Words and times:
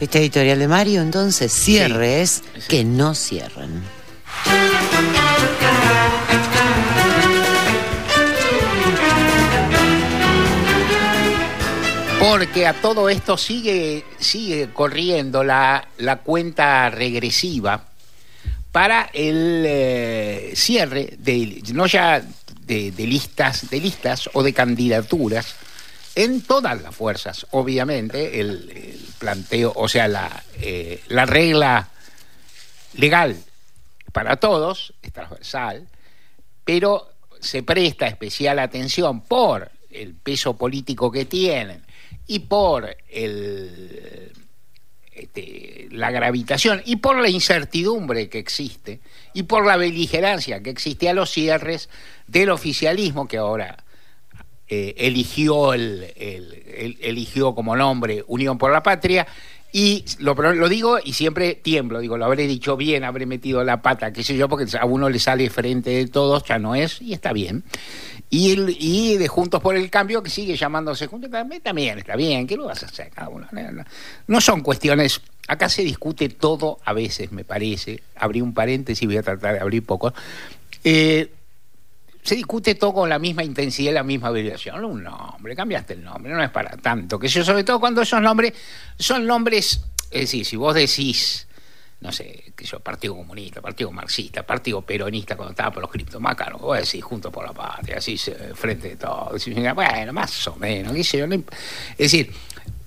Este 0.00 0.18
editorial 0.18 0.58
de 0.58 0.66
Mario, 0.66 1.02
entonces, 1.02 1.52
cierres 1.52 2.42
que 2.68 2.84
no 2.84 3.14
cierren. 3.14 3.82
Porque 12.18 12.66
a 12.66 12.72
todo 12.80 13.10
esto 13.10 13.36
sigue, 13.36 14.06
sigue 14.18 14.70
corriendo 14.72 15.44
la, 15.44 15.86
cuenta 16.24 16.88
regresiva 16.88 17.84
para 18.72 19.10
el 19.12 19.64
eh, 19.66 20.52
cierre 20.54 21.14
de 21.18 21.62
no 21.74 21.86
ya 21.86 22.22
de, 22.62 22.92
listas, 22.96 23.68
de 23.68 23.80
listas 23.80 24.30
o 24.32 24.42
de 24.42 24.54
candidaturas 24.54 25.56
en 26.24 26.42
todas 26.42 26.80
las 26.82 26.94
fuerzas. 26.94 27.46
Obviamente, 27.50 28.40
el, 28.40 28.98
planteo, 29.18 29.72
o 29.76 29.88
sea, 29.88 30.08
la, 30.08 30.42
eh, 30.60 31.02
la 31.08 31.26
regla 31.26 31.88
legal 32.94 33.36
para 34.12 34.36
todos 34.36 34.94
es 35.02 35.12
transversal, 35.12 35.86
pero 36.64 37.08
se 37.40 37.62
presta 37.62 38.06
especial 38.06 38.58
atención 38.58 39.22
por 39.22 39.70
el 39.90 40.14
peso 40.14 40.56
político 40.56 41.10
que 41.10 41.24
tienen 41.24 41.84
y 42.26 42.40
por 42.40 42.96
el, 43.08 44.32
este, 45.12 45.88
la 45.90 46.10
gravitación 46.10 46.82
y 46.84 46.96
por 46.96 47.20
la 47.20 47.28
incertidumbre 47.28 48.28
que 48.28 48.38
existe 48.38 49.00
y 49.34 49.42
por 49.44 49.66
la 49.66 49.76
beligerancia 49.76 50.62
que 50.62 50.70
existe 50.70 51.08
a 51.08 51.14
los 51.14 51.30
cierres 51.30 51.88
del 52.26 52.50
oficialismo 52.50 53.26
que 53.26 53.36
ahora 53.36 53.84
eh, 54.70 54.94
eligió, 54.98 55.74
el, 55.74 56.06
eligió 57.00 57.54
como 57.54 57.76
nombre 57.76 58.24
Unión 58.28 58.56
por 58.56 58.72
la 58.72 58.82
Patria 58.82 59.26
y 59.72 60.04
lo, 60.18 60.34
lo, 60.34 60.68
digo 60.68 60.98
y 61.02 61.12
siempre 61.12 61.54
tiemblo, 61.54 62.00
digo, 62.00 62.18
lo 62.18 62.24
habré 62.24 62.46
dicho 62.46 62.76
bien, 62.76 63.04
habré 63.04 63.24
metido 63.24 63.62
la 63.62 63.82
pata, 63.82 64.12
qué 64.12 64.24
sé 64.24 64.36
yo, 64.36 64.48
porque 64.48 64.66
a 64.76 64.84
uno 64.84 65.08
le 65.08 65.20
sale 65.20 65.48
frente 65.48 65.90
de 65.90 66.08
todos, 66.08 66.42
ya 66.44 66.58
no 66.58 66.74
es, 66.74 67.00
y 67.00 67.12
está 67.12 67.32
bien. 67.32 67.62
Y, 68.30 68.52
el, 68.52 68.76
y 68.78 69.16
de 69.16 69.28
Juntos 69.28 69.60
por 69.60 69.76
el 69.76 69.88
Cambio, 69.88 70.22
que 70.22 70.30
sigue 70.30 70.56
llamándose 70.56 71.06
Juntos, 71.06 71.30
también 71.30 71.98
está 71.98 72.16
bien, 72.16 72.46
¿qué 72.48 72.56
lo 72.56 72.66
vas 72.66 72.82
a 72.82 72.86
hacer 72.86 73.12
uno? 73.30 73.46
No 74.26 74.40
son 74.40 74.62
cuestiones, 74.62 75.20
acá 75.46 75.68
se 75.68 75.82
discute 75.82 76.28
todo 76.28 76.80
a 76.84 76.92
veces, 76.92 77.30
me 77.30 77.44
parece, 77.44 78.02
abrí 78.16 78.40
un 78.40 78.52
paréntesis, 78.52 79.06
voy 79.06 79.18
a 79.18 79.22
tratar 79.22 79.54
de 79.54 79.60
abrir 79.60 79.84
poco, 79.84 80.12
eh, 80.82 81.30
se 82.30 82.36
discute 82.36 82.76
todo 82.76 82.94
con 82.94 83.08
la 83.08 83.18
misma 83.18 83.42
intensidad 83.42 83.90
y 83.90 83.94
la 83.94 84.04
misma 84.04 84.30
vibración. 84.30 84.84
Un 84.84 85.02
nombre, 85.02 85.56
cambiaste 85.56 85.94
el 85.94 86.04
nombre, 86.04 86.32
no 86.32 86.40
es 86.40 86.50
para 86.50 86.76
tanto. 86.76 87.18
Que 87.18 87.26
yo, 87.26 87.44
sobre 87.44 87.64
todo 87.64 87.80
cuando 87.80 88.02
esos 88.02 88.22
nombres 88.22 88.52
son 88.96 89.26
nombres, 89.26 89.82
es 90.12 90.20
decir, 90.20 90.46
si 90.46 90.54
vos 90.54 90.72
decís 90.76 91.48
no 92.00 92.12
sé, 92.12 92.52
que 92.56 92.64
yo, 92.64 92.78
Partido 92.78 93.16
Comunista, 93.16 93.60
Partido 93.60 93.90
Marxista, 93.90 94.44
Partido 94.44 94.80
Peronista, 94.80 95.36
cuando 95.36 95.50
estaba 95.50 95.72
por 95.72 95.82
los 95.82 95.90
criptomácaros, 95.90 96.60
voy 96.60 96.78
a 96.78 96.80
decir, 96.80 97.02
junto 97.02 97.32
por 97.32 97.44
la 97.44 97.52
patria, 97.52 97.98
así, 97.98 98.16
frente 98.16 98.90
de 98.90 98.96
todo. 98.96 99.32
Bueno, 99.74 100.12
más 100.12 100.46
o 100.46 100.56
menos, 100.56 100.94
qué 100.94 101.04
sé 101.04 101.18
yo. 101.18 101.24
es 101.24 101.42
decir, 101.98 102.32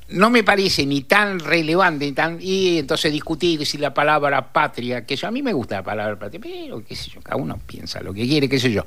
no 0.07 0.29
me 0.29 0.43
parece 0.43 0.85
ni 0.85 1.01
tan 1.01 1.39
relevante, 1.39 2.05
ni 2.05 2.13
tan, 2.13 2.37
y 2.41 2.79
entonces 2.79 3.11
discutir 3.11 3.65
si 3.65 3.77
la 3.77 3.93
palabra 3.93 4.51
patria, 4.51 5.05
que 5.05 5.15
yo, 5.15 5.27
a 5.27 5.31
mí 5.31 5.41
me 5.41 5.53
gusta 5.53 5.75
la 5.75 5.83
palabra 5.83 6.17
patria, 6.17 6.39
pero 6.41 6.83
qué 6.83 6.95
sé 6.95 7.11
yo, 7.11 7.21
cada 7.21 7.37
uno 7.37 7.59
piensa 7.65 8.01
lo 8.01 8.13
que 8.13 8.25
quiere, 8.27 8.49
qué 8.49 8.59
sé 8.59 8.71
yo. 8.71 8.85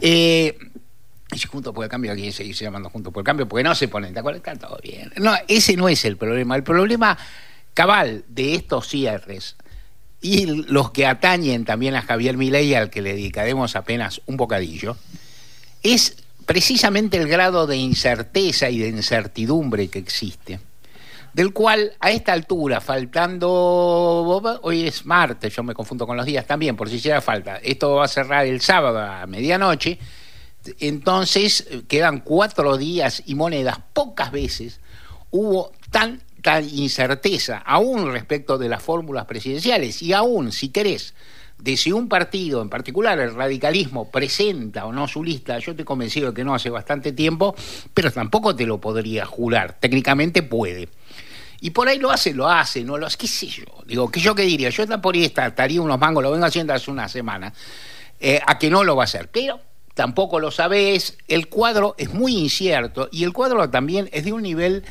Eh, 0.00 0.56
Juntos 1.50 1.74
por 1.74 1.84
el 1.84 1.90
Cambio, 1.90 2.12
aquí 2.12 2.30
se 2.30 2.52
llamando 2.52 2.90
Juntos 2.90 3.12
por 3.12 3.22
el 3.22 3.24
Cambio, 3.24 3.48
porque 3.48 3.64
no 3.64 3.74
se 3.74 3.88
ponen 3.88 4.14
de 4.14 4.20
acuerdo, 4.20 4.38
está 4.38 4.54
todo 4.56 4.78
bien. 4.82 5.12
No, 5.16 5.34
ese 5.48 5.76
no 5.76 5.88
es 5.88 6.04
el 6.04 6.16
problema. 6.16 6.54
El 6.54 6.62
problema 6.62 7.18
cabal 7.74 8.24
de 8.28 8.54
estos 8.54 8.88
cierres 8.88 9.56
y 10.20 10.46
los 10.46 10.90
que 10.90 11.06
atañen 11.06 11.64
también 11.64 11.96
a 11.96 12.02
Javier 12.02 12.36
Milei, 12.36 12.74
al 12.74 12.88
que 12.88 13.02
le 13.02 13.10
dedicaremos 13.12 13.76
apenas 13.76 14.22
un 14.26 14.36
bocadillo, 14.36 14.96
es 15.82 16.16
precisamente 16.46 17.18
el 17.18 17.28
grado 17.28 17.66
de 17.66 17.76
incerteza 17.76 18.70
y 18.70 18.78
de 18.78 18.88
incertidumbre 18.88 19.88
que 19.88 19.98
existe, 19.98 20.60
del 21.34 21.52
cual 21.52 21.92
a 22.00 22.10
esta 22.12 22.32
altura, 22.32 22.80
faltando, 22.80 23.50
hoy 24.62 24.86
es 24.86 25.04
martes, 25.04 25.54
yo 25.54 25.62
me 25.62 25.74
confundo 25.74 26.06
con 26.06 26.16
los 26.16 26.24
días 26.24 26.46
también, 26.46 26.76
por 26.76 26.88
si 26.88 26.96
hiciera 26.96 27.20
falta, 27.20 27.56
esto 27.56 27.96
va 27.96 28.04
a 28.04 28.08
cerrar 28.08 28.46
el 28.46 28.60
sábado 28.60 29.00
a 29.00 29.26
medianoche, 29.26 29.98
entonces 30.78 31.66
quedan 31.88 32.20
cuatro 32.20 32.76
días 32.76 33.24
y 33.26 33.34
monedas, 33.34 33.78
pocas 33.92 34.30
veces 34.30 34.80
hubo 35.30 35.72
tan 35.90 36.22
incerteza, 36.70 37.58
aún 37.58 38.12
respecto 38.12 38.56
de 38.56 38.68
las 38.68 38.82
fórmulas 38.82 39.24
presidenciales, 39.24 40.02
y 40.02 40.12
aún, 40.12 40.52
si 40.52 40.68
querés, 40.68 41.14
de 41.64 41.78
si 41.78 41.90
un 41.92 42.10
partido, 42.10 42.60
en 42.60 42.68
particular 42.68 43.18
el 43.18 43.34
radicalismo, 43.34 44.10
presenta 44.10 44.84
o 44.84 44.92
no 44.92 45.08
su 45.08 45.24
lista, 45.24 45.58
yo 45.58 45.70
estoy 45.70 45.86
convencido 45.86 46.28
de 46.28 46.34
que 46.34 46.44
no 46.44 46.54
hace 46.54 46.68
bastante 46.68 47.12
tiempo, 47.12 47.56
pero 47.94 48.12
tampoco 48.12 48.54
te 48.54 48.66
lo 48.66 48.78
podría 48.78 49.24
jurar. 49.24 49.78
Técnicamente 49.80 50.42
puede. 50.42 50.90
Y 51.62 51.70
por 51.70 51.88
ahí 51.88 51.98
lo 51.98 52.10
hace, 52.10 52.34
lo 52.34 52.50
hace, 52.50 52.84
no 52.84 52.98
lo 52.98 53.06
hace, 53.06 53.16
qué 53.16 53.26
sé 53.26 53.46
yo. 53.46 53.64
Digo, 53.86 54.10
¿qué 54.10 54.20
yo 54.20 54.34
qué 54.34 54.42
diría? 54.42 54.68
Yo 54.68 54.86
por 55.00 55.14
ahí 55.14 55.24
estaría 55.24 55.80
unos 55.80 55.98
mangos, 55.98 56.22
lo 56.22 56.30
vengo 56.30 56.44
haciendo 56.44 56.74
hace 56.74 56.90
una 56.90 57.08
semana, 57.08 57.54
eh, 58.20 58.40
a 58.46 58.58
que 58.58 58.68
no 58.68 58.84
lo 58.84 58.94
va 58.94 59.04
a 59.04 59.06
hacer. 59.06 59.30
Pero 59.30 59.58
tampoco 59.94 60.40
lo 60.40 60.50
sabés, 60.50 61.16
el 61.28 61.48
cuadro 61.48 61.94
es 61.96 62.12
muy 62.12 62.36
incierto 62.36 63.08
y 63.10 63.24
el 63.24 63.32
cuadro 63.32 63.70
también 63.70 64.10
es 64.12 64.26
de 64.26 64.34
un 64.34 64.42
nivel 64.42 64.84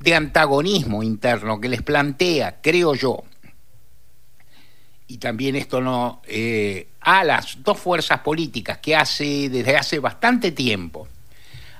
de 0.00 0.14
antagonismo 0.14 1.02
interno 1.02 1.60
que 1.60 1.68
les 1.68 1.82
plantea, 1.82 2.62
creo 2.62 2.94
yo, 2.94 3.24
y 5.06 5.18
también 5.18 5.56
esto 5.56 5.80
no, 5.80 6.22
eh, 6.26 6.88
a 7.00 7.24
las 7.24 7.62
dos 7.62 7.78
fuerzas 7.78 8.20
políticas 8.20 8.78
que 8.78 8.96
hace, 8.96 9.48
desde 9.48 9.76
hace 9.76 9.98
bastante 9.98 10.52
tiempo 10.52 11.08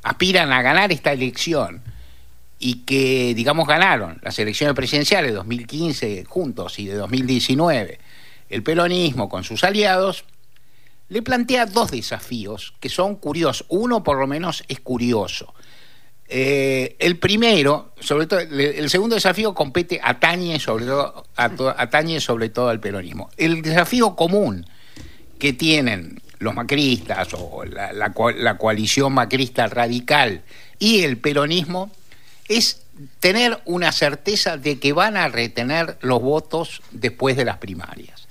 aspiran 0.02 0.52
a 0.52 0.62
ganar 0.62 0.92
esta 0.92 1.12
elección 1.12 1.82
y 2.58 2.84
que, 2.84 3.34
digamos, 3.34 3.66
ganaron 3.66 4.20
las 4.22 4.38
elecciones 4.38 4.76
presidenciales 4.76 5.30
de 5.30 5.36
2015 5.36 6.24
juntos 6.24 6.78
y 6.78 6.86
de 6.86 6.94
2019, 6.94 7.98
el 8.50 8.62
peronismo 8.62 9.28
con 9.28 9.44
sus 9.44 9.64
aliados, 9.64 10.24
le 11.08 11.22
plantea 11.22 11.66
dos 11.66 11.90
desafíos 11.90 12.74
que 12.80 12.88
son 12.88 13.16
curiosos. 13.16 13.66
Uno, 13.68 14.02
por 14.02 14.18
lo 14.18 14.26
menos, 14.26 14.64
es 14.68 14.80
curioso. 14.80 15.54
Eh, 16.28 16.96
el 16.98 17.18
primero, 17.18 17.92
sobre 18.00 18.26
todo, 18.26 18.40
el 18.40 18.88
segundo 18.90 19.14
desafío 19.14 19.54
compete, 19.54 20.00
atañe 20.02 20.58
sobre 20.58 20.86
todo, 20.86 21.26
atañe 21.36 22.20
sobre 22.20 22.48
todo 22.48 22.68
al 22.68 22.80
peronismo. 22.80 23.30
El 23.36 23.62
desafío 23.62 24.16
común 24.16 24.66
que 25.38 25.52
tienen 25.52 26.20
los 26.38 26.54
macristas 26.54 27.28
o 27.34 27.64
la, 27.64 27.92
la 27.92 28.58
coalición 28.58 29.12
macrista 29.12 29.66
radical 29.66 30.42
y 30.78 31.02
el 31.02 31.18
peronismo 31.18 31.90
es 32.48 32.82
tener 33.20 33.60
una 33.64 33.92
certeza 33.92 34.56
de 34.56 34.78
que 34.78 34.92
van 34.92 35.16
a 35.16 35.28
retener 35.28 35.98
los 36.00 36.20
votos 36.22 36.82
después 36.90 37.36
de 37.36 37.44
las 37.44 37.58
primarias. 37.58 38.26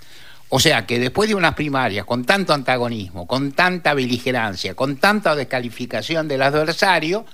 O 0.49 0.59
sea 0.59 0.85
que 0.85 0.99
después 0.99 1.29
de 1.29 1.35
unas 1.35 1.55
primarias 1.55 2.05
con 2.05 2.25
tanto 2.25 2.53
antagonismo, 2.53 3.25
con 3.25 3.53
tanta 3.53 3.93
beligerancia, 3.93 4.75
con 4.75 4.97
tanta 4.97 5.35
descalificación 5.35 6.27
del 6.27 6.43
adversario, 6.43 7.25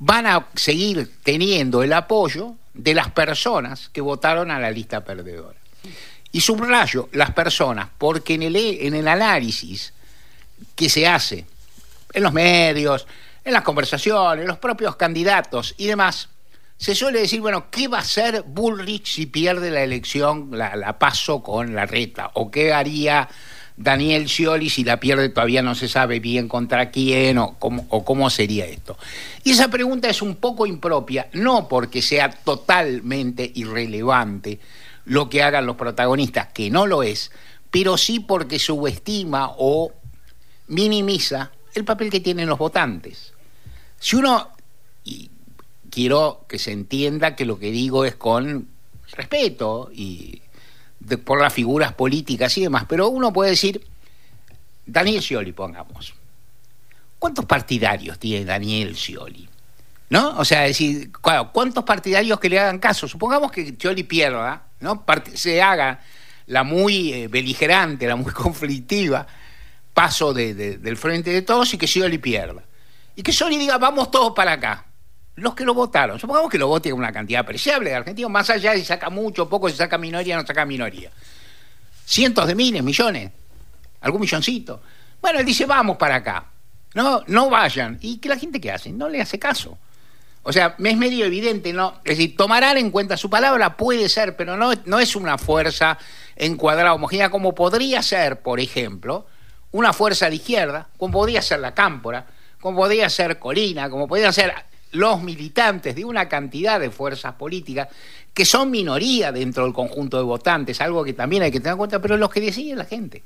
van 0.00 0.26
a 0.26 0.48
seguir 0.54 1.12
teniendo 1.22 1.82
el 1.82 1.92
apoyo 1.92 2.54
de 2.74 2.94
las 2.94 3.10
personas 3.10 3.90
que 3.90 4.00
votaron 4.00 4.50
a 4.50 4.58
la 4.58 4.70
lista 4.70 5.04
perdedora. 5.04 5.58
Y 6.32 6.40
subrayo 6.40 7.08
las 7.12 7.32
personas, 7.32 7.88
porque 7.98 8.34
en 8.34 8.42
el, 8.42 8.56
en 8.56 8.94
el 8.94 9.06
análisis 9.06 9.92
que 10.74 10.88
se 10.88 11.06
hace 11.06 11.44
en 12.12 12.22
los 12.22 12.32
medios, 12.32 13.06
en 13.44 13.52
las 13.52 13.62
conversaciones, 13.62 14.46
los 14.46 14.58
propios 14.58 14.96
candidatos 14.96 15.74
y 15.76 15.86
demás, 15.86 16.28
se 16.78 16.94
suele 16.94 17.20
decir, 17.20 17.42
bueno, 17.42 17.70
¿qué 17.70 17.88
va 17.88 17.98
a 17.98 18.00
hacer 18.00 18.42
Bullrich 18.46 19.06
si 19.06 19.26
pierde 19.26 19.70
la 19.70 19.82
elección, 19.82 20.48
la, 20.52 20.76
la 20.76 20.98
paso 20.98 21.42
con 21.42 21.74
la 21.74 21.84
reta? 21.84 22.30
¿O 22.34 22.50
qué 22.50 22.72
haría 22.72 23.28
Daniel 23.82 24.28
Scioli, 24.28 24.68
si 24.68 24.84
la 24.84 25.00
pierde 25.00 25.30
todavía 25.30 25.62
no 25.62 25.74
se 25.74 25.88
sabe 25.88 26.20
bien 26.20 26.48
contra 26.48 26.90
quién 26.90 27.38
o 27.38 27.54
cómo, 27.58 27.86
o 27.88 28.04
cómo 28.04 28.28
sería 28.28 28.66
esto. 28.66 28.98
Y 29.42 29.52
esa 29.52 29.68
pregunta 29.68 30.10
es 30.10 30.20
un 30.20 30.36
poco 30.36 30.66
impropia, 30.66 31.30
no 31.32 31.66
porque 31.66 32.02
sea 32.02 32.28
totalmente 32.28 33.50
irrelevante 33.54 34.60
lo 35.06 35.30
que 35.30 35.42
hagan 35.42 35.64
los 35.64 35.76
protagonistas, 35.76 36.48
que 36.52 36.68
no 36.68 36.86
lo 36.86 37.02
es, 37.02 37.30
pero 37.70 37.96
sí 37.96 38.20
porque 38.20 38.58
subestima 38.58 39.52
o 39.56 39.92
minimiza 40.68 41.50
el 41.74 41.86
papel 41.86 42.10
que 42.10 42.20
tienen 42.20 42.50
los 42.50 42.58
votantes. 42.58 43.32
Si 43.98 44.14
uno, 44.14 44.50
y 45.04 45.30
quiero 45.90 46.44
que 46.46 46.58
se 46.58 46.72
entienda 46.72 47.34
que 47.34 47.46
lo 47.46 47.58
que 47.58 47.70
digo 47.70 48.04
es 48.04 48.14
con 48.14 48.68
respeto 49.12 49.90
y 49.90 50.42
por 51.24 51.40
las 51.40 51.52
figuras 51.52 51.92
políticas 51.94 52.56
y 52.58 52.62
demás, 52.62 52.84
pero 52.88 53.08
uno 53.08 53.32
puede 53.32 53.50
decir, 53.50 53.86
Daniel 54.86 55.22
Scioli, 55.22 55.52
pongamos. 55.52 56.14
¿Cuántos 57.18 57.44
partidarios 57.44 58.18
tiene 58.18 58.44
Daniel 58.44 58.96
Scioli? 58.96 59.48
¿No? 60.10 60.38
O 60.38 60.44
sea, 60.44 60.62
decir, 60.62 61.12
¿cuántos 61.52 61.84
partidarios 61.84 62.40
que 62.40 62.48
le 62.48 62.58
hagan 62.58 62.80
caso? 62.80 63.06
Supongamos 63.06 63.52
que 63.52 63.76
Choli 63.76 64.02
pierda, 64.02 64.64
¿no? 64.80 65.04
Se 65.34 65.62
haga 65.62 66.00
la 66.46 66.64
muy 66.64 67.12
eh, 67.12 67.28
beligerante, 67.28 68.08
la 68.08 68.16
muy 68.16 68.32
conflictiva, 68.32 69.26
paso 69.94 70.34
del 70.34 70.96
frente 70.96 71.30
de 71.30 71.42
todos 71.42 71.72
y 71.74 71.78
que 71.78 71.86
Scioli 71.86 72.18
pierda. 72.18 72.62
Y 73.14 73.22
que 73.22 73.32
Scioli 73.32 73.56
diga, 73.56 73.78
vamos 73.78 74.10
todos 74.10 74.32
para 74.34 74.52
acá. 74.52 74.86
Los 75.36 75.54
que 75.54 75.64
lo 75.64 75.74
votaron, 75.74 76.18
supongamos 76.18 76.50
que 76.50 76.58
lo 76.58 76.68
vote 76.68 76.92
una 76.92 77.12
cantidad 77.12 77.40
apreciable 77.40 77.90
de 77.90 77.96
argentinos, 77.96 78.30
más 78.30 78.50
allá 78.50 78.74
si 78.74 78.84
saca 78.84 79.10
mucho, 79.10 79.48
poco, 79.48 79.68
si 79.68 79.76
saca 79.76 79.96
minoría, 79.96 80.36
no 80.36 80.46
saca 80.46 80.64
minoría. 80.64 81.10
Cientos 82.04 82.46
de 82.46 82.54
miles, 82.54 82.82
millones, 82.82 83.30
algún 84.00 84.20
milloncito. 84.20 84.82
Bueno, 85.20 85.38
él 85.38 85.46
dice, 85.46 85.66
vamos 85.66 85.96
para 85.96 86.16
acá. 86.16 86.46
No, 86.94 87.22
no 87.28 87.48
vayan. 87.48 87.98
¿Y 88.00 88.18
que 88.18 88.28
la 88.28 88.36
gente 88.36 88.60
qué 88.60 88.72
hace? 88.72 88.90
No 88.90 89.08
le 89.08 89.20
hace 89.20 89.38
caso. 89.38 89.78
O 90.42 90.52
sea, 90.52 90.74
es 90.78 90.96
medio 90.96 91.26
evidente, 91.26 91.72
¿no? 91.72 92.00
Es 92.04 92.16
decir, 92.16 92.36
tomarán 92.36 92.78
en 92.78 92.90
cuenta 92.90 93.16
su 93.16 93.28
palabra, 93.28 93.76
puede 93.76 94.08
ser, 94.08 94.36
pero 94.36 94.56
no, 94.56 94.72
no 94.86 94.98
es 94.98 95.14
una 95.14 95.36
fuerza 95.36 95.98
encuadrada 96.34 96.94
homogénea 96.94 97.30
como 97.30 97.54
podría 97.54 98.02
ser, 98.02 98.40
por 98.40 98.58
ejemplo, 98.58 99.26
una 99.72 99.92
fuerza 99.92 100.30
de 100.30 100.36
izquierda, 100.36 100.88
como 100.96 101.12
podría 101.12 101.42
ser 101.42 101.60
la 101.60 101.74
Cámpora, 101.74 102.26
como 102.60 102.78
podría 102.78 103.10
ser 103.10 103.38
Colina, 103.38 103.90
como 103.90 104.08
podrían 104.08 104.32
ser 104.32 104.54
los 104.92 105.22
militantes 105.22 105.94
de 105.94 106.04
una 106.04 106.28
cantidad 106.28 106.80
de 106.80 106.90
fuerzas 106.90 107.34
políticas 107.34 107.88
que 108.34 108.44
son 108.44 108.70
minoría 108.70 109.32
dentro 109.32 109.64
del 109.64 109.72
conjunto 109.72 110.16
de 110.16 110.24
votantes, 110.24 110.80
algo 110.80 111.04
que 111.04 111.12
también 111.12 111.42
hay 111.42 111.50
que 111.50 111.60
tener 111.60 111.72
en 111.72 111.78
cuenta, 111.78 112.00
pero 112.00 112.16
los 112.16 112.30
que 112.30 112.40
deciden 112.40 112.78
la 112.78 112.84
gente. 112.84 113.22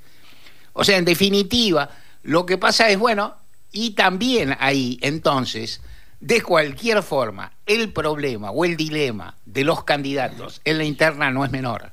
O 0.72 0.84
sea, 0.84 0.96
en 0.96 1.04
definitiva, 1.04 1.90
lo 2.22 2.46
que 2.46 2.58
pasa 2.58 2.88
es, 2.88 2.98
bueno, 2.98 3.34
y 3.70 3.90
también 3.90 4.56
ahí, 4.58 4.98
entonces, 5.02 5.80
de 6.20 6.42
cualquier 6.42 7.02
forma, 7.02 7.52
el 7.66 7.92
problema 7.92 8.50
o 8.50 8.64
el 8.64 8.76
dilema 8.76 9.36
de 9.44 9.64
los 9.64 9.84
candidatos 9.84 10.60
en 10.64 10.78
la 10.78 10.84
interna 10.84 11.30
no 11.30 11.44
es 11.44 11.50
menor, 11.50 11.92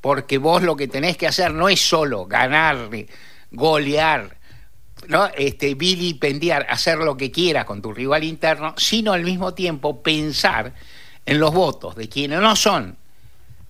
porque 0.00 0.38
vos 0.38 0.62
lo 0.62 0.76
que 0.76 0.88
tenés 0.88 1.16
que 1.16 1.26
hacer 1.26 1.52
no 1.52 1.68
es 1.68 1.80
solo 1.80 2.26
ganarle, 2.26 3.06
golear, 3.52 4.39
¿no? 5.08 5.26
este, 5.36 5.74
vilipendiar, 5.74 6.66
hacer 6.68 6.98
lo 6.98 7.16
que 7.16 7.30
quieras 7.30 7.64
con 7.64 7.82
tu 7.82 7.92
rival 7.92 8.24
interno, 8.24 8.74
sino 8.76 9.12
al 9.12 9.24
mismo 9.24 9.54
tiempo 9.54 10.02
pensar 10.02 10.72
en 11.26 11.40
los 11.40 11.52
votos 11.52 11.96
de 11.96 12.08
quienes 12.08 12.40
no 12.40 12.56
son 12.56 12.96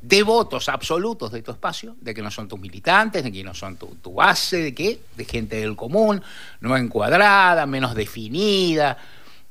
devotos 0.01 0.69
absolutos 0.69 1.31
de 1.31 1.43
tu 1.43 1.51
espacio, 1.51 1.97
de 2.01 2.15
que 2.15 2.23
no 2.23 2.31
son 2.31 2.49
tus 2.49 2.59
militantes, 2.59 3.23
de 3.23 3.31
que 3.31 3.45
no 3.45 3.55
son 3.55 3.77
tu, 3.77 4.15
base, 4.15 4.57
de 4.59 4.75
que 4.75 5.01
de 5.15 5.25
gente 5.25 5.57
del 5.57 5.77
común, 5.77 6.23
no 6.61 6.77
encuadrada, 6.77 7.67
menos 7.67 7.95
definida, 7.95 8.97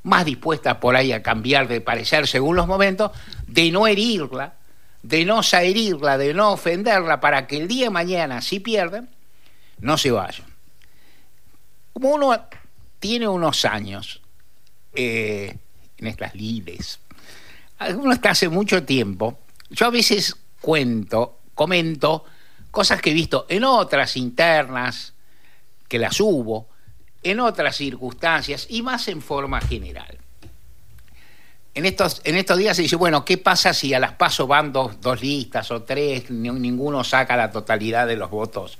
más 0.03 0.25
dispuesta 0.25 0.79
por 0.79 0.95
ahí 0.95 1.11
a 1.11 1.21
cambiar 1.21 1.67
de 1.67 1.81
parecer 1.81 2.27
según 2.27 2.55
los 2.55 2.67
momentos, 2.67 3.11
de 3.47 3.69
no 3.71 3.85
herirla, 3.85 4.53
de 5.03 5.23
no 5.25 5.41
herirla, 5.41 6.17
de 6.17 6.33
no 6.33 6.53
ofenderla, 6.53 7.19
para 7.19 7.45
que 7.45 7.57
el 7.57 7.67
día 7.67 7.85
de 7.85 7.91
mañana, 7.91 8.41
si 8.41 8.59
pierden, 8.59 9.07
no 9.79 9.97
se 9.97 10.11
vayan. 10.11 10.48
Como 11.99 12.15
uno 12.15 12.45
tiene 12.97 13.27
unos 13.27 13.65
años 13.65 14.21
eh, 14.93 15.53
en 15.97 16.07
estas 16.07 16.33
lides, 16.33 16.99
uno 17.93 18.13
está 18.13 18.29
hace 18.29 18.47
mucho 18.47 18.83
tiempo, 18.83 19.39
yo 19.69 19.87
a 19.87 19.89
veces 19.89 20.33
cuento, 20.61 21.39
comento 21.53 22.23
cosas 22.71 23.01
que 23.01 23.11
he 23.11 23.13
visto 23.13 23.45
en 23.49 23.65
otras 23.65 24.15
internas, 24.15 25.11
que 25.89 25.99
las 25.99 26.21
hubo, 26.21 26.69
en 27.21 27.41
otras 27.41 27.75
circunstancias 27.75 28.67
y 28.69 28.81
más 28.81 29.09
en 29.09 29.21
forma 29.21 29.59
general. 29.59 30.17
En 31.73 31.85
estos, 31.85 32.21
en 32.23 32.37
estos 32.37 32.57
días 32.57 32.77
se 32.77 32.83
dice, 32.83 32.95
bueno, 32.95 33.25
¿qué 33.25 33.37
pasa 33.37 33.73
si 33.73 33.93
a 33.93 33.99
las 33.99 34.13
pasos 34.13 34.47
van 34.47 34.71
dos, 34.71 35.01
dos 35.01 35.21
listas 35.21 35.69
o 35.71 35.81
tres, 35.83 36.31
ninguno 36.31 37.03
saca 37.03 37.35
la 37.35 37.51
totalidad 37.51 38.07
de 38.07 38.15
los 38.15 38.29
votos 38.29 38.77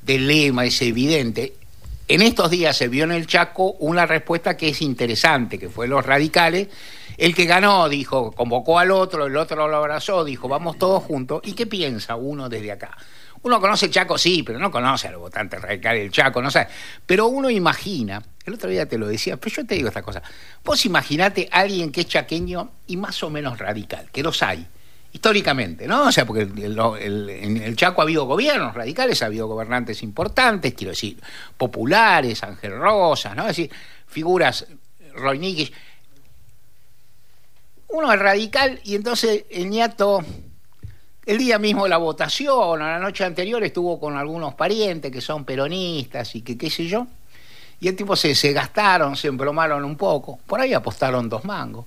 del 0.00 0.26
lema? 0.26 0.64
Es 0.64 0.80
evidente. 0.80 1.60
En 2.08 2.20
estos 2.20 2.50
días 2.50 2.76
se 2.76 2.88
vio 2.88 3.04
en 3.04 3.12
el 3.12 3.26
Chaco 3.26 3.72
una 3.78 4.06
respuesta 4.06 4.56
que 4.56 4.70
es 4.70 4.82
interesante, 4.82 5.58
que 5.58 5.68
fue 5.68 5.86
los 5.86 6.04
radicales. 6.04 6.68
El 7.16 7.34
que 7.34 7.44
ganó 7.44 7.88
dijo, 7.88 8.32
convocó 8.32 8.78
al 8.78 8.90
otro, 8.90 9.26
el 9.26 9.36
otro 9.36 9.68
lo 9.68 9.76
abrazó, 9.76 10.24
dijo, 10.24 10.48
vamos 10.48 10.78
todos 10.78 11.04
juntos. 11.04 11.42
¿Y 11.44 11.52
qué 11.52 11.66
piensa 11.66 12.16
uno 12.16 12.48
desde 12.48 12.72
acá? 12.72 12.96
Uno 13.42 13.60
conoce 13.60 13.86
el 13.86 13.92
Chaco, 13.92 14.18
sí, 14.18 14.42
pero 14.42 14.58
no 14.58 14.70
conoce 14.70 15.08
a 15.08 15.12
los 15.12 15.20
votantes 15.20 15.60
radicales 15.60 16.02
del 16.02 16.12
Chaco, 16.12 16.42
no 16.42 16.50
sé. 16.50 16.66
Pero 17.06 17.26
uno 17.26 17.50
imagina, 17.50 18.22
el 18.44 18.54
otro 18.54 18.68
día 18.68 18.86
te 18.86 18.98
lo 18.98 19.06
decía, 19.06 19.36
pero 19.36 19.54
yo 19.54 19.66
te 19.66 19.74
digo 19.74 19.88
esta 19.88 20.02
cosa. 20.02 20.22
Vos 20.64 20.84
imaginate 20.84 21.48
a 21.50 21.60
alguien 21.60 21.92
que 21.92 22.02
es 22.02 22.08
chaqueño 22.08 22.70
y 22.86 22.96
más 22.96 23.22
o 23.22 23.30
menos 23.30 23.58
radical, 23.58 24.10
que 24.10 24.22
los 24.22 24.42
hay 24.42 24.66
históricamente, 25.12 25.86
¿no? 25.86 26.04
O 26.04 26.12
sea, 26.12 26.24
porque 26.24 26.42
en 26.42 27.56
el 27.58 27.76
Chaco 27.76 28.00
ha 28.00 28.04
habido 28.04 28.24
gobiernos 28.24 28.74
radicales, 28.74 29.22
ha 29.22 29.26
habido 29.26 29.46
gobernantes 29.46 30.02
importantes, 30.02 30.72
quiero 30.74 30.90
decir, 30.90 31.20
populares, 31.56 32.42
Ángel 32.42 32.78
Rosas, 32.78 33.36
¿no? 33.36 33.42
Es 33.42 33.48
decir, 33.48 33.70
figuras, 34.06 34.66
Roy 35.14 35.70
Uno 37.88 38.12
es 38.12 38.18
radical 38.18 38.80
y 38.84 38.94
entonces 38.94 39.44
el 39.50 39.68
ñato, 39.68 40.24
el 41.26 41.36
día 41.36 41.58
mismo 41.58 41.84
de 41.84 41.90
la 41.90 41.98
votación, 41.98 42.54
o 42.56 42.76
la 42.78 42.98
noche 42.98 43.24
anterior, 43.24 43.62
estuvo 43.62 44.00
con 44.00 44.16
algunos 44.16 44.54
parientes 44.54 45.12
que 45.12 45.20
son 45.20 45.44
peronistas 45.44 46.34
y 46.36 46.40
que 46.40 46.56
qué 46.56 46.70
sé 46.70 46.86
yo, 46.86 47.06
y 47.80 47.88
el 47.88 47.96
tipo 47.96 48.16
se, 48.16 48.34
se 48.34 48.52
gastaron, 48.54 49.14
se 49.14 49.28
embromaron 49.28 49.84
un 49.84 49.96
poco, 49.96 50.38
por 50.46 50.58
ahí 50.58 50.72
apostaron 50.72 51.28
dos 51.28 51.44
mangos. 51.44 51.84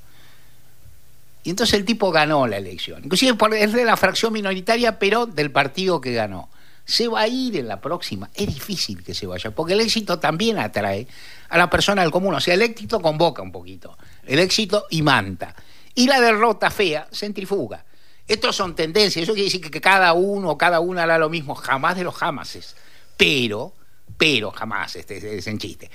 Y 1.46 1.52
entonces 1.52 1.76
el 1.76 1.86
tipo 1.86 2.12
ganó 2.12 2.48
la 2.48 2.58
elección. 2.58 3.04
Inclusive 3.06 3.38
es 3.60 3.72
de 3.72 3.86
la 3.86 3.96
fracción 3.96 4.34
minoritaria, 4.34 4.98
pero 4.98 5.28
del 5.28 5.52
partido 5.52 6.02
que 6.02 6.12
ganó. 6.12 6.50
Se 6.86 7.08
va 7.08 7.22
a 7.22 7.28
ir 7.28 7.56
en 7.56 7.68
la 7.68 7.80
próxima. 7.80 8.32
Es 8.34 8.48
difícil 8.48 9.04
que 9.04 9.14
se 9.14 9.28
vaya, 9.28 9.52
porque 9.52 9.74
el 9.74 9.82
éxito 9.82 10.18
también 10.18 10.58
atrae 10.58 11.08
a 11.50 11.58
la 11.60 11.70
persona 11.70 12.02
del 12.02 12.10
común. 12.10 12.34
O 12.34 12.40
sea, 12.40 12.56
el 12.56 12.64
éxito 12.64 13.00
convoca 13.00 13.44
un 13.44 13.52
poquito. 13.52 13.96
El 14.26 14.40
éxito 14.40 14.88
imanta. 14.90 15.56
Y 15.94 16.08
la 16.08 16.20
derrota 16.20 16.72
fea 16.72 17.08
centrifuga. 17.12 17.86
Estos 18.28 18.56
son 18.56 18.76
tendencias. 18.76 19.22
Eso 19.22 19.34
quiere 19.34 19.46
decir 19.46 19.70
que 19.70 19.82
cada 19.82 20.14
uno 20.14 20.50
o 20.50 20.58
cada 20.58 20.80
una 20.80 21.04
hará 21.04 21.20
lo 21.20 21.30
mismo. 21.30 21.54
Jamás 21.54 21.96
de 21.96 22.04
los 22.04 22.16
jamases. 22.16 22.76
Pero, 23.18 23.72
pero, 24.18 24.50
jamás, 24.50 24.96
este 24.96 25.38
es 25.38 25.46
en 25.46 25.60
chiste. 25.60 25.92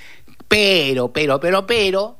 Pero, 0.46 1.12
pero, 1.12 1.40
pero, 1.40 1.66
pero, 1.66 2.18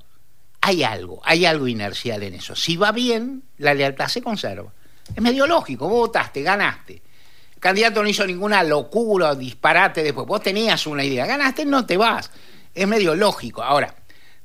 hay 0.60 0.82
algo, 0.82 1.20
hay 1.24 1.46
algo 1.46 1.66
inercial 1.66 2.22
en 2.22 2.34
eso. 2.34 2.54
Si 2.54 2.76
va 2.76 2.92
bien, 2.92 3.42
la 3.58 3.74
lealtad 3.74 4.08
se 4.08 4.22
conserva. 4.22 4.72
Es 5.14 5.22
medio 5.22 5.46
lógico, 5.46 5.88
vos 5.88 6.08
votaste, 6.08 6.42
ganaste. 6.42 7.02
El 7.54 7.61
candidato 7.61 8.02
no 8.02 8.08
hizo 8.08 8.26
ninguna 8.26 8.62
locura 8.62 9.30
o 9.30 9.35
disparate 9.35 10.02
después. 10.02 10.26
Vos 10.26 10.42
tenías 10.42 10.87
una 10.87 11.04
idea, 11.04 11.26
ganaste, 11.26 11.64
no 11.64 11.87
te 11.87 11.96
vas. 11.96 12.30
Es 12.75 12.87
medio 12.87 13.14
lógico. 13.14 13.62
Ahora, 13.62 13.94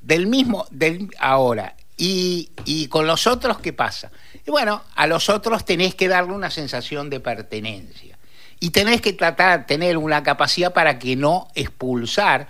del 0.02 0.28
mismo, 0.28 0.66
del 0.72 1.10
ahora, 1.20 1.76
y, 1.98 2.50
y 2.66 2.88
con 2.88 3.08
los 3.08 3.28
otros, 3.28 3.60
¿qué 3.60 3.74
pasa? 3.74 4.12
Y 4.46 4.52
bueno, 4.52 4.84
a 4.96 5.08
los 5.08 5.30
otros 5.30 5.66
tenés 5.66 5.96
que 5.96 6.08
darle 6.08 6.34
una 6.34 6.52
sensación 6.52 7.10
de 7.10 7.20
pertenencia. 7.20 8.18
Y 8.60 8.70
tenés 8.72 9.02
que 9.02 9.14
tratar 9.14 9.60
de 9.60 9.66
tener 9.66 9.98
una 9.98 10.24
capacidad 10.24 10.74
para 10.74 10.98
que 10.98 11.16
no 11.16 11.50
expulsar 11.56 12.48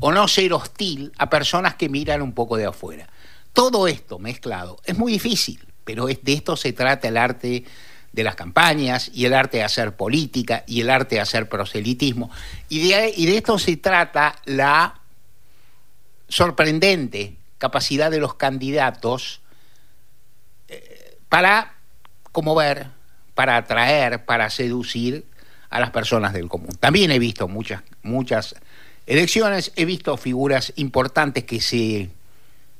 o 0.00 0.12
no 0.12 0.28
ser 0.28 0.52
hostil 0.52 1.12
a 1.18 1.30
personas 1.30 1.74
que 1.74 1.88
miran 1.88 2.22
un 2.22 2.32
poco 2.32 2.56
de 2.56 2.66
afuera. 2.66 3.08
Todo 3.52 3.88
esto 3.88 4.18
mezclado 4.18 4.78
es 4.84 4.96
muy 4.98 5.12
difícil, 5.12 5.60
pero 5.84 6.06
de 6.06 6.32
esto 6.32 6.56
se 6.56 6.72
trata 6.72 7.08
el 7.08 7.16
arte 7.16 7.64
de 8.12 8.24
las 8.24 8.34
campañas 8.34 9.10
y 9.12 9.26
el 9.26 9.34
arte 9.34 9.58
de 9.58 9.64
hacer 9.64 9.94
política 9.94 10.64
y 10.66 10.80
el 10.80 10.90
arte 10.90 11.16
de 11.16 11.20
hacer 11.20 11.48
proselitismo. 11.48 12.30
Y 12.68 12.88
de, 12.88 13.12
y 13.16 13.26
de 13.26 13.36
esto 13.36 13.58
se 13.58 13.76
trata 13.76 14.36
la 14.44 15.00
sorprendente 16.28 17.36
capacidad 17.58 18.10
de 18.10 18.18
los 18.18 18.34
candidatos 18.34 19.40
eh, 20.68 21.18
para 21.28 21.74
ver, 22.56 22.88
para 23.34 23.56
atraer, 23.56 24.24
para 24.24 24.50
seducir 24.50 25.24
a 25.70 25.80
las 25.80 25.90
personas 25.90 26.32
del 26.32 26.48
común. 26.48 26.76
También 26.78 27.10
he 27.10 27.18
visto 27.18 27.48
muchas, 27.48 27.82
muchas 28.02 28.54
elecciones, 29.06 29.72
he 29.76 29.84
visto 29.84 30.16
figuras 30.16 30.72
importantes 30.76 31.44
que 31.44 31.60
se 31.60 32.10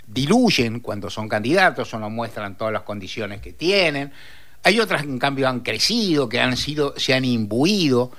diluyen 0.06 0.80
cuando 0.80 1.10
son 1.10 1.28
candidatos 1.28 1.92
o 1.94 1.98
no 1.98 2.10
muestran 2.10 2.56
todas 2.56 2.72
las 2.72 2.82
condiciones 2.82 3.40
que 3.40 3.52
tienen. 3.52 4.12
Hay 4.62 4.80
otras 4.80 5.02
que 5.02 5.08
en 5.08 5.18
cambio 5.18 5.48
han 5.48 5.60
crecido, 5.60 6.28
que 6.28 6.40
han 6.40 6.56
sido, 6.56 6.94
se 6.96 7.14
han 7.14 7.24
imbuido, 7.24 8.10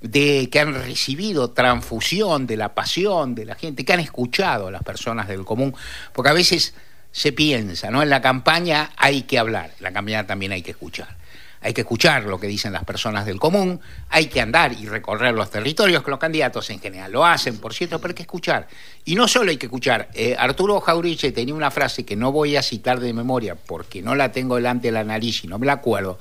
de, 0.00 0.48
que 0.50 0.60
han 0.60 0.74
recibido 0.74 1.50
transfusión 1.50 2.46
de 2.46 2.56
la 2.56 2.74
pasión 2.74 3.34
de 3.34 3.46
la 3.46 3.54
gente, 3.54 3.84
que 3.84 3.92
han 3.92 4.00
escuchado 4.00 4.68
a 4.68 4.70
las 4.70 4.82
personas 4.82 5.28
del 5.28 5.44
común, 5.44 5.74
porque 6.12 6.30
a 6.30 6.34
veces 6.34 6.74
se 7.12 7.32
piensa, 7.32 7.90
¿no? 7.90 8.02
En 8.02 8.10
la 8.10 8.20
campaña 8.20 8.90
hay 8.96 9.22
que 9.22 9.38
hablar, 9.38 9.72
en 9.78 9.84
la 9.84 9.92
campaña 9.92 10.26
también 10.26 10.52
hay 10.52 10.62
que 10.62 10.72
escuchar. 10.72 11.16
Hay 11.60 11.72
que 11.72 11.82
escuchar 11.82 12.24
lo 12.24 12.38
que 12.38 12.46
dicen 12.46 12.72
las 12.72 12.84
personas 12.84 13.26
del 13.26 13.38
común, 13.38 13.80
hay 14.08 14.26
que 14.26 14.40
andar 14.40 14.72
y 14.72 14.86
recorrer 14.86 15.34
los 15.34 15.50
territorios, 15.50 16.02
que 16.02 16.10
los 16.10 16.20
candidatos 16.20 16.70
en 16.70 16.80
general 16.80 17.12
lo 17.12 17.24
hacen, 17.24 17.58
por 17.58 17.74
cierto, 17.74 18.00
pero 18.00 18.12
hay 18.12 18.14
que 18.14 18.22
escuchar. 18.22 18.68
Y 19.04 19.14
no 19.14 19.26
solo 19.28 19.50
hay 19.50 19.56
que 19.56 19.66
escuchar, 19.66 20.08
eh, 20.14 20.36
Arturo 20.38 20.80
Jauriche 20.80 21.32
tenía 21.32 21.54
una 21.54 21.70
frase 21.70 22.04
que 22.04 22.16
no 22.16 22.32
voy 22.32 22.56
a 22.56 22.62
citar 22.62 23.00
de 23.00 23.12
memoria 23.12 23.54
porque 23.54 24.02
no 24.02 24.14
la 24.14 24.32
tengo 24.32 24.56
delante 24.56 24.88
de 24.88 24.92
la 24.92 25.04
nariz 25.04 25.44
y 25.44 25.48
no 25.48 25.58
me 25.58 25.66
la 25.66 25.74
acuerdo, 25.74 26.18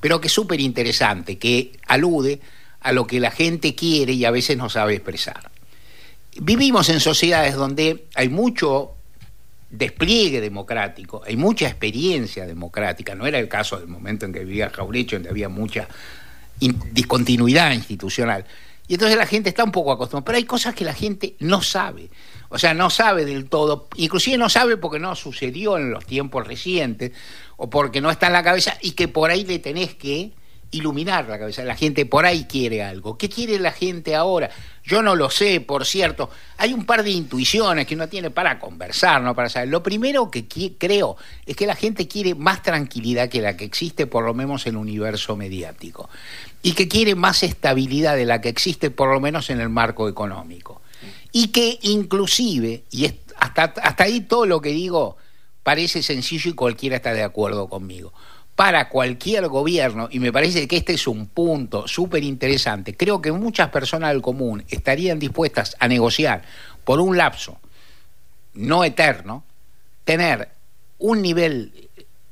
pero 0.00 0.20
que 0.20 0.28
es 0.28 0.32
súper 0.32 0.60
interesante, 0.60 1.38
que 1.38 1.72
alude 1.86 2.40
a 2.80 2.92
lo 2.92 3.06
que 3.06 3.20
la 3.20 3.30
gente 3.30 3.74
quiere 3.74 4.12
y 4.12 4.24
a 4.24 4.30
veces 4.30 4.56
no 4.56 4.70
sabe 4.70 4.94
expresar. 4.94 5.50
Vivimos 6.40 6.88
en 6.88 7.00
sociedades 7.00 7.54
donde 7.54 8.06
hay 8.14 8.28
mucho 8.28 8.94
despliegue 9.70 10.40
democrático, 10.40 11.22
hay 11.24 11.36
mucha 11.36 11.66
experiencia 11.66 12.46
democrática, 12.46 13.14
no 13.14 13.26
era 13.26 13.38
el 13.38 13.48
caso 13.48 13.78
del 13.78 13.88
momento 13.88 14.26
en 14.26 14.32
que 14.32 14.40
vivía 14.40 14.70
Jaurecho, 14.70 15.16
donde 15.16 15.30
había 15.30 15.48
mucha 15.48 15.88
discontinuidad 16.58 17.72
institucional. 17.72 18.44
Y 18.88 18.94
entonces 18.94 19.16
la 19.16 19.26
gente 19.26 19.48
está 19.48 19.62
un 19.62 19.70
poco 19.70 19.92
acostumbrada, 19.92 20.24
pero 20.24 20.38
hay 20.38 20.44
cosas 20.44 20.74
que 20.74 20.84
la 20.84 20.92
gente 20.92 21.36
no 21.38 21.62
sabe. 21.62 22.10
O 22.48 22.58
sea, 22.58 22.74
no 22.74 22.90
sabe 22.90 23.24
del 23.24 23.48
todo, 23.48 23.88
inclusive 23.94 24.36
no 24.36 24.48
sabe 24.48 24.76
porque 24.76 24.98
no 24.98 25.14
sucedió 25.14 25.78
en 25.78 25.92
los 25.92 26.04
tiempos 26.04 26.44
recientes 26.44 27.12
o 27.56 27.70
porque 27.70 28.00
no 28.00 28.10
está 28.10 28.26
en 28.26 28.32
la 28.32 28.42
cabeza 28.42 28.76
y 28.80 28.92
que 28.92 29.06
por 29.06 29.30
ahí 29.30 29.44
le 29.44 29.60
tenés 29.60 29.94
que 29.94 30.32
iluminar 30.72 31.28
la 31.28 31.38
cabeza. 31.38 31.64
La 31.64 31.76
gente 31.76 32.06
por 32.06 32.26
ahí 32.26 32.44
quiere 32.44 32.82
algo. 32.82 33.18
¿Qué 33.18 33.28
quiere 33.28 33.58
la 33.58 33.72
gente 33.72 34.14
ahora? 34.14 34.50
Yo 34.84 35.02
no 35.02 35.16
lo 35.16 35.30
sé, 35.30 35.60
por 35.60 35.84
cierto. 35.84 36.30
Hay 36.56 36.72
un 36.72 36.84
par 36.84 37.02
de 37.02 37.10
intuiciones 37.10 37.86
que 37.86 37.94
uno 37.94 38.08
tiene 38.08 38.30
para 38.30 38.58
conversar, 38.58 39.20
no 39.22 39.34
para 39.34 39.48
saber. 39.48 39.68
Lo 39.68 39.82
primero 39.82 40.30
que 40.30 40.46
creo 40.78 41.16
es 41.44 41.56
que 41.56 41.66
la 41.66 41.74
gente 41.74 42.06
quiere 42.06 42.34
más 42.34 42.62
tranquilidad 42.62 43.28
que 43.28 43.40
la 43.40 43.56
que 43.56 43.64
existe, 43.64 44.06
por 44.06 44.24
lo 44.24 44.34
menos 44.34 44.66
en 44.66 44.74
el 44.74 44.78
universo 44.78 45.36
mediático. 45.36 46.08
Y 46.62 46.72
que 46.72 46.88
quiere 46.88 47.14
más 47.14 47.42
estabilidad 47.42 48.16
de 48.16 48.26
la 48.26 48.40
que 48.40 48.48
existe, 48.48 48.90
por 48.90 49.12
lo 49.12 49.20
menos 49.20 49.50
en 49.50 49.60
el 49.60 49.68
marco 49.68 50.08
económico. 50.08 50.82
Y 51.32 51.48
que 51.48 51.78
inclusive, 51.82 52.84
y 52.90 53.06
hasta, 53.36 53.64
hasta 53.64 54.04
ahí 54.04 54.20
todo 54.20 54.46
lo 54.46 54.60
que 54.60 54.70
digo 54.70 55.16
parece 55.62 56.02
sencillo 56.02 56.50
y 56.50 56.54
cualquiera 56.54 56.96
está 56.96 57.12
de 57.12 57.22
acuerdo 57.22 57.68
conmigo 57.68 58.12
para 58.60 58.90
cualquier 58.90 59.48
gobierno, 59.48 60.10
y 60.12 60.18
me 60.18 60.34
parece 60.34 60.68
que 60.68 60.76
este 60.76 60.92
es 60.92 61.06
un 61.06 61.28
punto 61.28 61.88
súper 61.88 62.22
interesante, 62.22 62.94
creo 62.94 63.22
que 63.22 63.32
muchas 63.32 63.70
personas 63.70 64.10
del 64.10 64.20
común 64.20 64.62
estarían 64.68 65.18
dispuestas 65.18 65.74
a 65.80 65.88
negociar 65.88 66.42
por 66.84 67.00
un 67.00 67.16
lapso 67.16 67.58
no 68.52 68.84
eterno, 68.84 69.44
tener 70.04 70.50
un 70.98 71.22
nivel 71.22 71.88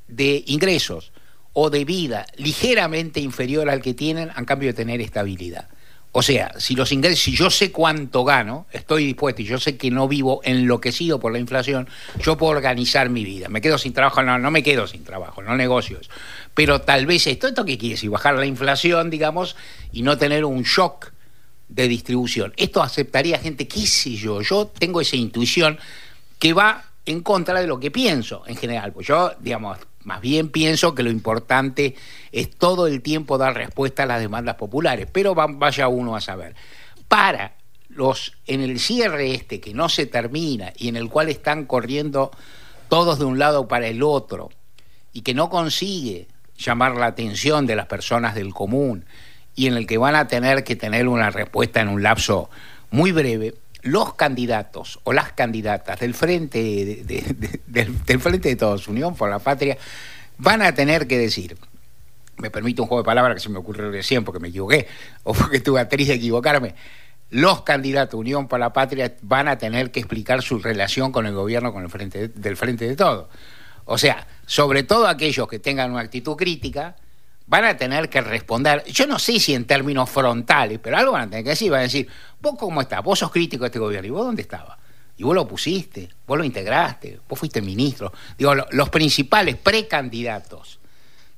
de 0.06 0.44
ingresos 0.49 1.12
o 1.54 1.70
de 1.70 1.87
vida 1.87 2.26
ligeramente 2.37 3.20
inferior 3.20 3.70
al 3.70 3.80
que 3.80 3.94
tienen 3.94 4.28
a 4.28 4.44
cambio 4.44 4.68
de 4.68 4.75
tener 4.75 5.00
estabilidad. 5.00 5.70
O 6.12 6.23
sea, 6.23 6.53
si 6.59 6.75
los 6.75 6.91
ingresos, 6.91 7.21
si 7.21 7.37
yo 7.37 7.50
sé 7.50 7.71
cuánto 7.71 8.25
gano, 8.25 8.67
estoy 8.73 9.05
dispuesto 9.05 9.43
y 9.43 9.45
yo 9.45 9.59
sé 9.59 9.77
que 9.77 9.91
no 9.91 10.09
vivo 10.09 10.41
enloquecido 10.43 11.21
por 11.21 11.33
la 11.33 11.38
inflación, 11.38 11.88
yo 12.21 12.38
puedo 12.38 12.53
organizar 12.53 13.11
mi 13.11 13.25
vida. 13.25 13.49
Me 13.49 13.61
quedo 13.61 13.77
sin 13.77 13.93
trabajo, 13.93 14.23
no, 14.23 14.38
no 14.38 14.50
me 14.50 14.62
quedo 14.62 14.87
sin 14.87 15.05
trabajo, 15.05 15.43
no 15.43 15.55
negocios. 15.57 16.09
Pero 16.55 16.81
tal 16.81 17.07
vez 17.07 17.27
esto, 17.27 17.47
¿esto 17.47 17.65
qué 17.65 17.77
quiere 17.77 17.95
decir? 17.95 18.11
Bajar 18.11 18.37
la 18.37 18.47
inflación, 18.47 19.11
digamos, 19.11 19.55
y 19.93 20.03
no 20.03 20.17
tener 20.17 20.45
un 20.45 20.62
shock 20.62 21.12
de 21.69 21.87
distribución. 21.87 22.55
Esto 22.57 22.83
aceptaría 22.83 23.38
gente, 23.38 23.69
qué 23.69 23.87
sé 23.87 24.15
yo, 24.15 24.41
yo 24.41 24.67
tengo 24.67 25.03
esa 25.03 25.17
intuición 25.17 25.79
que 26.38 26.55
va 26.55 26.85
en 27.05 27.21
contra 27.21 27.61
de 27.61 27.67
lo 27.67 27.79
que 27.79 27.91
pienso 27.91 28.43
en 28.47 28.57
general. 28.57 28.93
Pues 28.93 29.07
yo, 29.07 29.33
digamos, 29.41 29.79
más 30.05 30.21
bien 30.21 30.50
pienso 30.50 30.95
que 30.95 31.02
lo 31.02 31.11
importante 31.11 31.95
es 32.33 32.50
todo 32.50 32.87
el 32.87 33.02
tiempo 33.02 33.38
dar 33.38 33.55
respuesta 33.55 34.05
a 34.05 34.07
las 34.07 34.21
demandas 34.21 34.57
populares, 34.57 35.09
pero 35.12 35.35
vaya 35.35 35.88
uno 35.88 36.17
a 36.17 36.21
saber. 36.21 36.55
Para 37.09 37.55
los 37.88 38.35
en 38.47 38.61
el 38.61 38.78
cierre 38.78 39.35
este 39.35 39.61
que 39.61 39.75
no 39.75 39.88
se 39.88 40.07
termina 40.07 40.73
y 40.76 40.88
en 40.88 40.97
el 40.97 41.09
cual 41.09 41.28
están 41.28 41.64
corriendo 41.64 42.31
todos 42.88 43.19
de 43.19 43.25
un 43.25 43.38
lado 43.38 43.67
para 43.67 43.88
el 43.88 44.02
otro 44.02 44.50
y 45.12 45.23
que 45.23 45.35
no 45.35 45.50
consigue 45.50 46.28
llamar 46.57 46.97
la 46.97 47.07
atención 47.07 47.67
de 47.67 47.76
las 47.76 47.87
personas 47.87 48.35
del 48.35 48.55
común 48.55 49.05
y 49.55 49.67
en 49.67 49.75
el 49.75 49.87
que 49.87 49.99
van 49.99 50.14
a 50.14 50.28
tener 50.28 50.64
que 50.64 50.76
tener 50.76 51.09
una 51.09 51.31
respuesta 51.31 51.81
en 51.81 51.88
un 51.88 52.02
lapso 52.02 52.50
muy 52.90 53.12
breve, 53.12 53.55
los 53.90 54.14
candidatos 54.14 55.00
o 55.04 55.12
las 55.12 55.33
candidatas 55.33 56.00
del 56.00 56.14
frente 56.14 56.59
de, 56.59 57.61
del, 57.66 58.21
frente 58.21 58.49
de 58.49 58.57
todos, 58.57 58.88
Unión 58.88 59.14
por 59.14 59.30
la 59.30 59.38
Patria, 59.38 59.76
van 60.38 60.62
a 60.62 60.75
tener 60.75 61.07
que 61.07 61.18
decir, 61.18 61.57
me 62.37 62.50
permite 62.50 62.83
un 62.83 62.88
juego 62.88 63.02
de 63.02 63.07
palabras 63.07 63.35
que 63.35 63.40
se 63.40 63.49
me 63.49 63.59
ocurrió 63.59 63.90
recién 63.90 64.25
porque 64.25 64.40
me 64.40 64.49
equivoqué 64.49 64.87
o 65.25 65.35
porque 65.35 65.61
tuve 65.61 65.80
actriz 65.80 66.09
de 66.09 66.14
equivocarme, 66.14 66.75
los 67.30 67.62
candidatos 67.62 68.18
Unión 68.18 68.49
por 68.49 68.61
la 68.61 68.73
Patria 68.73 69.16
van 69.23 69.49
a 69.49 69.59
tener 69.59 69.90
que 69.90 70.00
explicar 70.00 70.42
su 70.42 70.59
relación 70.59 71.12
con 71.12 71.26
el 71.26 71.35
gobierno 71.35 71.73
con 71.73 71.83
el 71.83 71.90
frente 71.90 72.28
del 72.28 72.57
frente 72.57 72.88
de 72.88 72.97
todos. 72.97 73.28
O 73.85 73.99
sea, 73.99 74.26
sobre 74.47 74.83
todo 74.83 75.07
aquellos 75.07 75.49
que 75.49 75.59
tengan 75.59 75.90
una 75.90 76.00
actitud 76.00 76.37
crítica, 76.37 76.97
van 77.49 77.64
a 77.64 77.76
tener 77.76 78.11
que 78.11 78.21
responder, 78.21 78.85
yo 78.85 79.07
no 79.07 79.19
sé 79.19 79.40
si 79.40 79.55
en 79.55 79.64
términos 79.64 80.09
frontales, 80.11 80.78
pero 80.83 80.99
algo 80.99 81.12
van 81.12 81.23
a 81.23 81.31
tener 81.31 81.45
que 81.45 81.50
decir, 81.50 81.71
van 81.71 81.81
a 81.81 81.85
decir, 81.85 82.07
vos 82.40 82.57
cómo 82.59 82.83
estás, 82.83 83.02
vos 83.02 83.19
sos 83.19 83.31
crítico 83.31 83.64
de 83.64 83.69
este 83.69 83.78
gobierno, 83.78 84.07
¿y 84.07 84.11
vos 84.11 84.26
dónde 84.26 84.43
estabas? 84.43 84.78
Y 85.17 85.25
vos 85.25 85.35
lo 85.35 85.49
pusiste, 85.49 86.11
vos 86.26 86.38
lo 86.38 86.45
integraste, 86.45 87.21
vos 87.26 87.38
fuiste 87.38 87.61
ministro. 87.61 88.12
Digo, 88.37 88.55
los 88.71 88.88
principales 88.90 89.57
precandidatos 89.57 90.78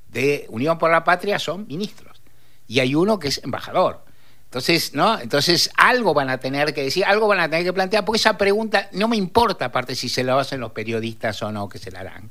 de 0.09 0.45
Unión 0.49 0.77
por 0.77 0.91
la 0.91 1.03
Patria 1.03 1.39
son 1.39 1.65
ministros. 1.65 2.21
Y 2.67 2.79
hay 2.79 2.93
uno 2.93 3.17
que 3.17 3.29
es 3.29 3.41
embajador. 3.43 4.03
Entonces, 4.43 4.93
¿no? 4.93 5.17
Entonces, 5.17 5.71
algo 5.77 6.13
van 6.13 6.29
a 6.29 6.37
tener 6.37 6.73
que 6.73 6.83
decir, 6.83 7.05
algo 7.05 7.27
van 7.27 7.39
a 7.39 7.49
tener 7.49 7.63
que 7.63 7.73
plantear, 7.73 8.05
porque 8.05 8.17
esa 8.17 8.37
pregunta 8.37 8.89
no 8.91 9.07
me 9.07 9.15
importa, 9.15 9.65
aparte 9.65 9.95
si 9.95 10.09
se 10.09 10.23
la 10.23 10.37
hacen 10.37 10.59
los 10.59 10.73
periodistas 10.73 11.41
o 11.41 11.51
no, 11.51 11.69
que 11.69 11.79
se 11.79 11.89
la 11.89 12.01
harán, 12.01 12.29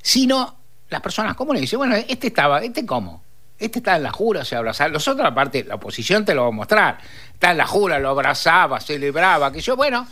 sino 0.00 0.56
las 0.90 1.00
personas 1.00 1.36
comunes 1.36 1.60
dicen, 1.60 1.78
bueno, 1.78 1.96
este 1.96 2.28
estaba, 2.28 2.62
este 2.62 2.86
cómo, 2.86 3.22
este 3.58 3.80
está 3.80 3.96
en 3.96 4.04
la 4.04 4.10
jura, 4.10 4.44
se 4.44 4.56
abrazaba. 4.56 4.88
Los 4.88 5.06
otros, 5.08 5.26
aparte, 5.26 5.64
la 5.64 5.74
oposición 5.74 6.24
te 6.24 6.34
lo 6.34 6.42
va 6.42 6.48
a 6.48 6.52
mostrar. 6.52 6.98
Está 7.32 7.50
en 7.50 7.58
la 7.58 7.66
jura, 7.66 7.98
lo 7.98 8.10
abrazaba, 8.10 8.80
celebraba, 8.80 9.52
que 9.52 9.60
yo, 9.60 9.76
bueno, 9.76 10.06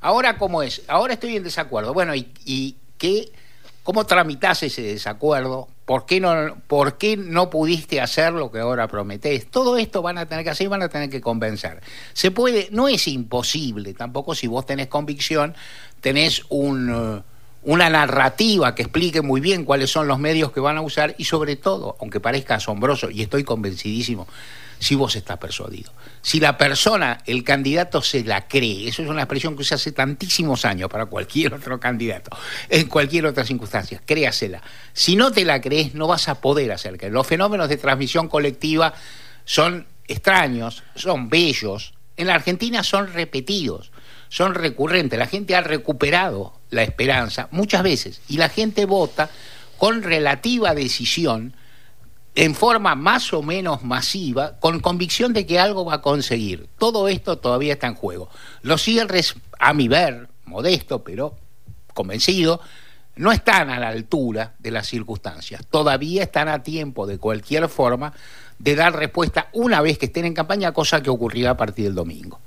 ahora 0.00 0.38
cómo 0.38 0.62
es, 0.62 0.82
ahora 0.88 1.14
estoy 1.14 1.36
en 1.36 1.42
desacuerdo. 1.42 1.92
Bueno, 1.92 2.14
¿y, 2.14 2.76
qué, 2.98 3.30
cómo 3.82 4.06
tramitas 4.06 4.62
ese 4.62 4.82
desacuerdo? 4.82 5.68
¿Por 5.84 6.06
qué, 6.06 6.20
no, 6.20 6.56
¿Por 6.68 6.96
qué 6.96 7.16
no 7.16 7.50
pudiste 7.50 8.00
hacer 8.00 8.32
lo 8.32 8.52
que 8.52 8.60
ahora 8.60 8.86
prometés? 8.86 9.50
Todo 9.50 9.76
esto 9.76 10.00
van 10.00 10.16
a 10.16 10.26
tener 10.26 10.44
que 10.44 10.50
hacer 10.50 10.66
y 10.66 10.68
van 10.68 10.82
a 10.82 10.88
tener 10.88 11.10
que 11.10 11.20
convencer. 11.20 11.80
Se 12.12 12.30
puede, 12.30 12.68
no 12.70 12.86
es 12.86 13.08
imposible, 13.08 13.92
tampoco 13.94 14.34
si 14.36 14.46
vos 14.46 14.64
tenés 14.64 14.86
convicción, 14.86 15.56
tenés 16.00 16.44
un 16.48 17.24
una 17.62 17.88
narrativa 17.88 18.74
que 18.74 18.82
explique 18.82 19.22
muy 19.22 19.40
bien 19.40 19.64
cuáles 19.64 19.90
son 19.90 20.08
los 20.08 20.18
medios 20.18 20.52
que 20.52 20.60
van 20.60 20.76
a 20.76 20.82
usar 20.82 21.14
y 21.18 21.24
sobre 21.24 21.56
todo, 21.56 21.96
aunque 22.00 22.20
parezca 22.20 22.56
asombroso, 22.56 23.10
y 23.10 23.22
estoy 23.22 23.44
convencidísimo, 23.44 24.26
si 24.80 24.96
vos 24.96 25.14
estás 25.14 25.38
persuadido. 25.38 25.92
Si 26.22 26.40
la 26.40 26.58
persona, 26.58 27.18
el 27.26 27.44
candidato 27.44 28.02
se 28.02 28.24
la 28.24 28.48
cree, 28.48 28.88
eso 28.88 29.02
es 29.02 29.08
una 29.08 29.22
expresión 29.22 29.56
que 29.56 29.62
se 29.62 29.76
hace 29.76 29.92
tantísimos 29.92 30.64
años 30.64 30.90
para 30.90 31.06
cualquier 31.06 31.54
otro 31.54 31.78
candidato, 31.78 32.36
en 32.68 32.88
cualquier 32.88 33.26
otra 33.26 33.44
circunstancia, 33.44 34.02
créasela. 34.04 34.60
Si 34.92 35.14
no 35.14 35.30
te 35.30 35.44
la 35.44 35.60
crees, 35.60 35.94
no 35.94 36.08
vas 36.08 36.28
a 36.28 36.40
poder 36.40 36.72
hacer 36.72 36.98
que 36.98 37.10
los 37.10 37.26
fenómenos 37.26 37.68
de 37.68 37.76
transmisión 37.76 38.26
colectiva 38.26 38.92
son 39.44 39.86
extraños, 40.08 40.82
son 40.96 41.28
bellos, 41.28 41.94
en 42.16 42.26
la 42.26 42.34
Argentina 42.34 42.82
son 42.82 43.12
repetidos, 43.12 43.91
son 44.32 44.54
recurrentes, 44.54 45.18
la 45.18 45.26
gente 45.26 45.54
ha 45.54 45.60
recuperado 45.60 46.54
la 46.70 46.82
esperanza 46.82 47.48
muchas 47.50 47.82
veces 47.82 48.22
y 48.28 48.38
la 48.38 48.48
gente 48.48 48.86
vota 48.86 49.28
con 49.76 50.02
relativa 50.02 50.74
decisión 50.74 51.54
en 52.34 52.54
forma 52.54 52.94
más 52.94 53.34
o 53.34 53.42
menos 53.42 53.84
masiva, 53.84 54.58
con 54.58 54.80
convicción 54.80 55.34
de 55.34 55.44
que 55.44 55.58
algo 55.58 55.84
va 55.84 55.96
a 55.96 56.00
conseguir. 56.00 56.66
Todo 56.78 57.08
esto 57.08 57.36
todavía 57.36 57.74
está 57.74 57.88
en 57.88 57.94
juego. 57.94 58.30
Los 58.62 58.80
cierres, 58.80 59.34
a 59.58 59.74
mi 59.74 59.86
ver, 59.86 60.30
modesto, 60.46 61.04
pero 61.04 61.36
convencido, 61.92 62.62
no 63.16 63.32
están 63.32 63.68
a 63.68 63.78
la 63.78 63.88
altura 63.88 64.54
de 64.58 64.70
las 64.70 64.86
circunstancias. 64.86 65.60
Todavía 65.68 66.22
están 66.22 66.48
a 66.48 66.62
tiempo, 66.62 67.06
de 67.06 67.18
cualquier 67.18 67.68
forma, 67.68 68.14
de 68.58 68.76
dar 68.76 68.96
respuesta 68.96 69.48
una 69.52 69.82
vez 69.82 69.98
que 69.98 70.06
estén 70.06 70.24
en 70.24 70.32
campaña, 70.32 70.72
cosa 70.72 71.02
que 71.02 71.10
ocurrirá 71.10 71.50
a 71.50 71.56
partir 71.58 71.84
del 71.84 71.94
domingo. 71.94 72.40